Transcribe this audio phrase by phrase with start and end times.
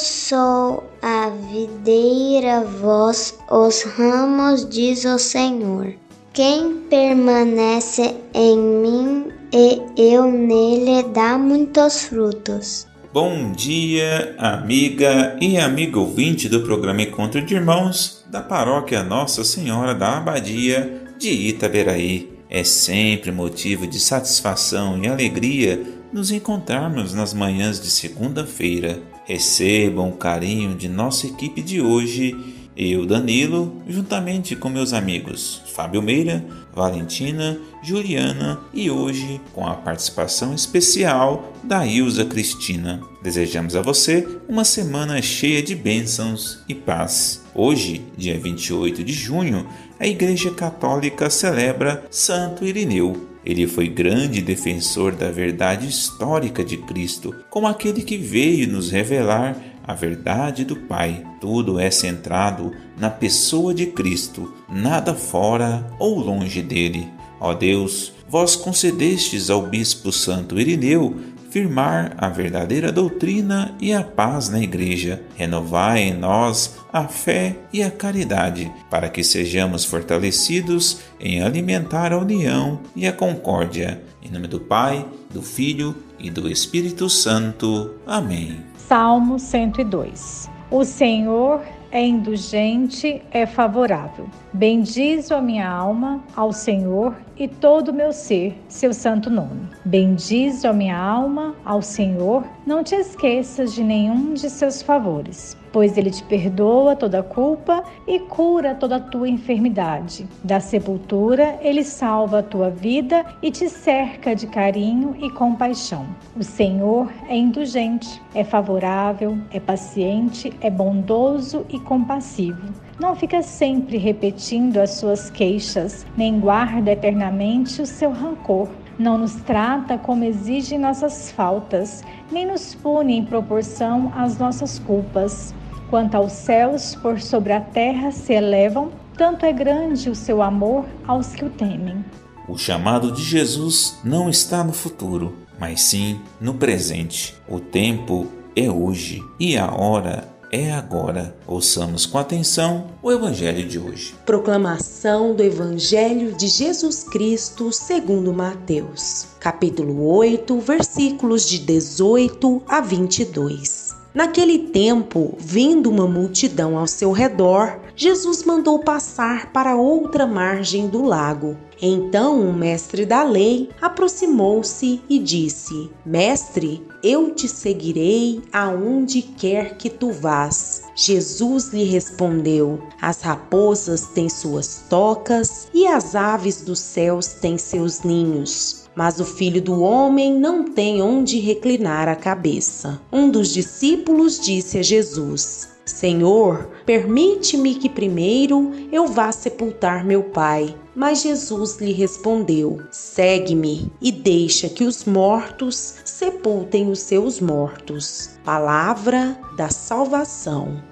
[0.00, 5.94] sou a videira, vós os ramos, diz o Senhor.
[6.32, 12.86] Quem permanece em mim e eu nele dá muitos frutos.
[13.12, 19.94] Bom dia, amiga e amigo ouvinte do programa Encontro de Irmãos da Paróquia Nossa Senhora
[19.94, 22.38] da Abadia de Itaberaí.
[22.48, 30.16] É sempre motivo de satisfação e alegria nos encontrarmos nas manhãs de segunda-feira Recebam o
[30.16, 32.36] carinho de nossa equipe de hoje,
[32.76, 36.44] eu, Danilo, juntamente com meus amigos Fábio Meira,
[36.74, 43.00] Valentina, Juliana e hoje com a participação especial da Ilza Cristina.
[43.22, 47.44] Desejamos a você uma semana cheia de bênçãos e paz.
[47.54, 49.64] Hoje, dia 28 de junho,
[49.96, 57.34] a Igreja Católica celebra Santo Irineu, ele foi grande defensor da verdade histórica de Cristo,
[57.48, 59.56] como aquele que veio nos revelar
[59.86, 61.24] a verdade do Pai.
[61.40, 67.08] Tudo é centrado na pessoa de Cristo, nada fora ou longe dele.
[67.40, 71.16] Ó Deus, vós concedestes ao Bispo Santo Irineu
[71.50, 75.22] firmar a verdadeira doutrina e a paz na Igreja.
[75.36, 82.18] Renovai em nós a fé e a caridade, para que sejamos fortalecidos em alimentar a
[82.18, 84.00] união e a concórdia.
[84.22, 87.94] Em nome do Pai, do Filho e do Espírito Santo.
[88.06, 88.60] Amém.
[88.76, 91.62] Salmo 102 O Senhor
[91.92, 94.26] é indulgente, é favorável.
[94.52, 99.68] Bendizo a minha alma ao Senhor e todo o meu ser, seu santo nome.
[99.84, 105.96] Bendizo a minha alma ao Senhor, não te esqueças de nenhum de seus favores pois
[105.96, 110.26] ele te perdoa toda culpa e cura toda a tua enfermidade.
[110.42, 116.06] Da sepultura, ele salva a tua vida e te cerca de carinho e compaixão.
[116.36, 122.72] O Senhor é indulgente, é favorável, é paciente, é bondoso e compassivo.
[122.98, 128.68] Não fica sempre repetindo as suas queixas, nem guarda eternamente o seu rancor
[129.00, 135.54] não nos trata como exigem nossas faltas, nem nos pune em proporção às nossas culpas.
[135.90, 140.86] Quanto aos céus por sobre a terra se elevam, tanto é grande o seu amor
[141.04, 142.04] aos que o temem.
[142.48, 147.34] O chamado de Jesus não está no futuro, mas sim no presente.
[147.48, 151.36] O tempo é hoje e a hora é agora.
[151.44, 154.14] Ouçamos com atenção o Evangelho de hoje.
[154.24, 163.99] Proclamação do Evangelho de Jesus Cristo segundo Mateus, capítulo 8, versículos de 18 a 22.
[164.12, 171.02] Naquele tempo, vindo uma multidão ao seu redor, Jesus mandou passar para outra margem do
[171.02, 171.56] lago.
[171.80, 179.88] Então o mestre da lei aproximou-se e disse: Mestre, eu te seguirei aonde quer que
[179.88, 180.82] tu vás.
[180.94, 188.02] Jesus lhe respondeu: As raposas têm suas tocas e as aves dos céus têm seus
[188.02, 188.79] ninhos.
[188.94, 193.00] Mas o filho do homem não tem onde reclinar a cabeça.
[193.12, 200.74] Um dos discípulos disse a Jesus: Senhor, permite-me que primeiro eu vá sepultar meu pai.
[200.94, 208.30] Mas Jesus lhe respondeu: Segue-me e deixa que os mortos sepultem os seus mortos.
[208.44, 210.82] Palavra da salvação.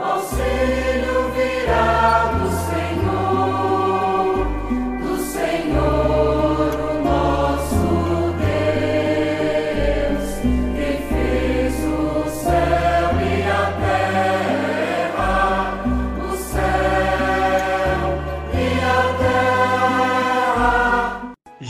[0.00, 0.93] Auxílio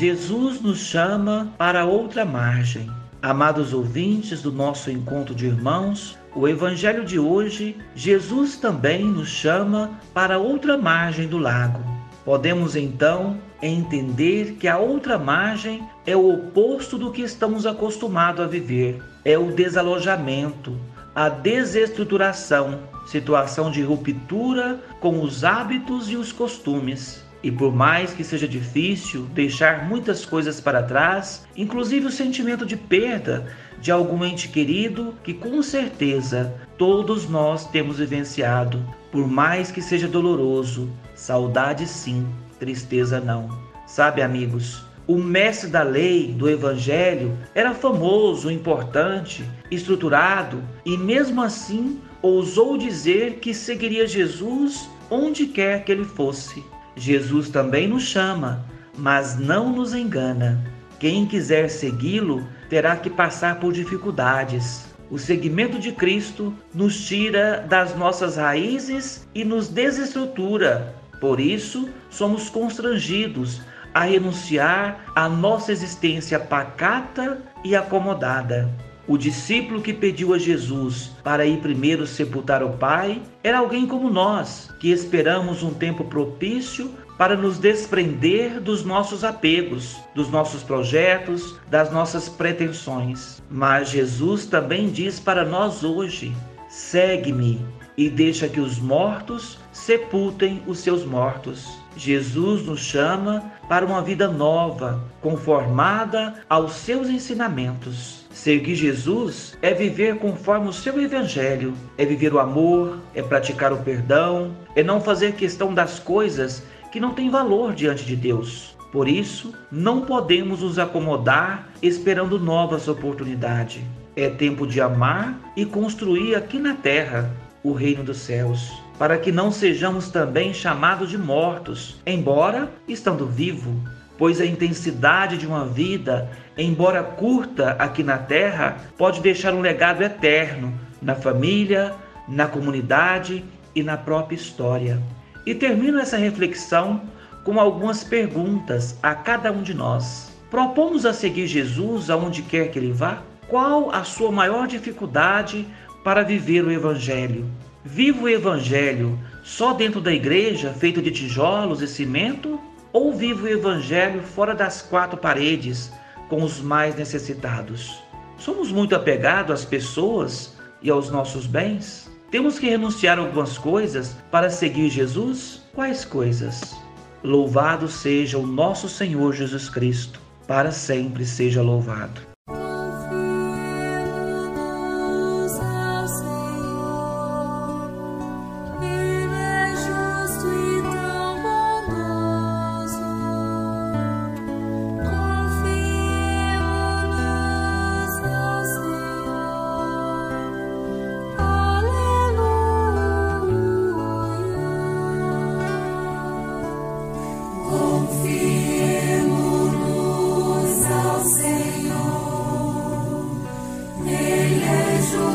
[0.00, 2.90] Jesus nos chama para outra margem.
[3.20, 9.90] Amados ouvintes do nosso encontro de irmãos, o Evangelho de hoje, Jesus também nos chama
[10.14, 11.84] para outra margem do lago.
[12.24, 18.48] Podemos então entender que a outra margem é o oposto do que estamos acostumados a
[18.48, 20.80] viver, é o desalojamento,
[21.14, 27.22] a desestruturação, situação de ruptura com os hábitos e os costumes.
[27.42, 32.76] E por mais que seja difícil deixar muitas coisas para trás, inclusive o sentimento de
[32.76, 33.46] perda
[33.80, 40.06] de algum ente querido que com certeza todos nós temos vivenciado, por mais que seja
[40.06, 42.26] doloroso, saudade sim,
[42.58, 43.48] tristeza não.
[43.86, 51.98] Sabe, amigos, o mestre da lei do evangelho era famoso, importante, estruturado e mesmo assim
[52.22, 56.62] ousou dizer que seguiria Jesus onde quer que ele fosse.
[57.00, 58.62] Jesus também nos chama,
[58.94, 60.62] mas não nos engana.
[60.98, 64.84] Quem quiser segui-lo terá que passar por dificuldades.
[65.10, 70.94] O seguimento de Cristo nos tira das nossas raízes e nos desestrutura.
[71.18, 73.62] Por isso, somos constrangidos
[73.94, 78.70] a renunciar à nossa existência pacata e acomodada.
[79.10, 84.08] O discípulo que pediu a Jesus para ir primeiro sepultar o Pai era alguém como
[84.08, 91.56] nós, que esperamos um tempo propício para nos desprender dos nossos apegos, dos nossos projetos,
[91.68, 93.42] das nossas pretensões.
[93.50, 96.32] Mas Jesus também diz para nós hoje:
[96.68, 97.60] segue-me
[97.96, 101.66] e deixa que os mortos sepultem os seus mortos.
[101.96, 108.19] Jesus nos chama para uma vida nova, conformada aos seus ensinamentos.
[108.30, 113.78] Seguir Jesus é viver conforme o seu evangelho, é viver o amor, é praticar o
[113.78, 116.62] perdão, é não fazer questão das coisas
[116.92, 118.76] que não têm valor diante de Deus.
[118.92, 123.82] Por isso, não podemos nos acomodar esperando novas oportunidades.
[124.14, 127.30] É tempo de amar e construir aqui na terra
[127.62, 133.74] o reino dos céus, para que não sejamos também chamados de mortos, embora estando vivo,
[134.20, 140.02] pois a intensidade de uma vida, embora curta aqui na terra, pode deixar um legado
[140.02, 141.94] eterno na família,
[142.28, 143.42] na comunidade
[143.74, 145.02] e na própria história.
[145.46, 147.00] E termino essa reflexão
[147.44, 150.30] com algumas perguntas a cada um de nós.
[150.50, 153.22] Propomos a seguir Jesus aonde quer que ele vá?
[153.48, 155.66] Qual a sua maior dificuldade
[156.04, 157.50] para viver o Evangelho?
[157.82, 162.60] Viva o Evangelho só dentro da igreja, feito de tijolos e cimento?
[162.92, 165.92] Ou viva o Evangelho fora das quatro paredes,
[166.28, 168.02] com os mais necessitados?
[168.36, 172.10] Somos muito apegados às pessoas e aos nossos bens?
[172.30, 175.62] Temos que renunciar a algumas coisas para seguir Jesus?
[175.74, 176.76] Quais coisas?
[177.22, 182.29] Louvado seja o nosso Senhor Jesus Cristo, para sempre seja louvado.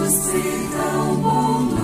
[0.06, 1.75] Jesus, que tão bom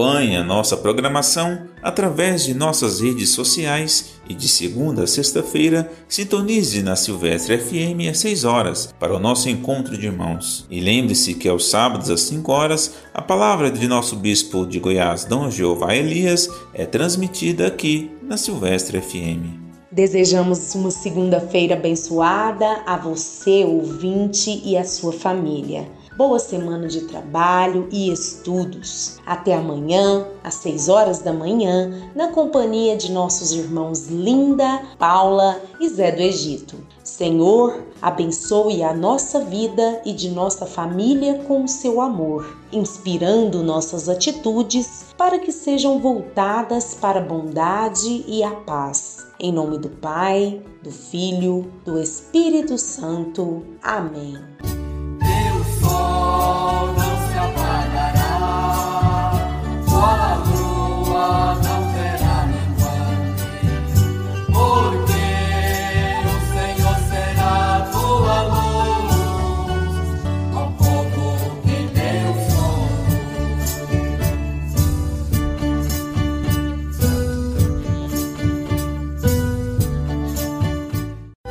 [0.00, 6.82] Acompanhe a nossa programação através de nossas redes sociais e de segunda a sexta-feira sintonize
[6.82, 10.66] na Silvestre FM às 6 horas para o nosso encontro de irmãos.
[10.70, 15.26] E lembre-se que aos sábados às 5 horas a palavra de nosso bispo de Goiás,
[15.26, 19.60] Dom Jeová Elias, é transmitida aqui na Silvestre FM.
[19.92, 27.88] Desejamos uma segunda-feira abençoada a você, ouvinte, e a sua família boa semana de trabalho
[27.90, 29.16] e estudos.
[29.24, 35.88] Até amanhã, às 6 horas da manhã, na companhia de nossos irmãos Linda, Paula e
[35.88, 36.76] Zé do Egito.
[37.02, 44.06] Senhor, abençoe a nossa vida e de nossa família com o seu amor, inspirando nossas
[44.06, 49.26] atitudes para que sejam voltadas para a bondade e a paz.
[49.38, 53.64] Em nome do Pai, do Filho, do Espírito Santo.
[53.82, 54.36] Amém.